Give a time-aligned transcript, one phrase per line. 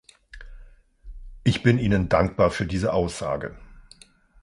[1.43, 3.55] Ich bin Ihnen dankbar für diese Aussage.